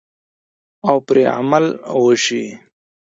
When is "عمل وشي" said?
1.37-2.43